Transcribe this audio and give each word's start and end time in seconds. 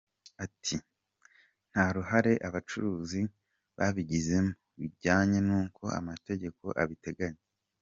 Ati 0.45 0.75
“Nta 1.71 1.85
ruhare 1.95 2.33
abacuruzi 2.47 3.21
babigizemo 3.77 4.51
bijyanye 4.79 5.39
n’uko 5.47 5.83
amategeko 5.99 6.63
abiteganya. 6.83 7.43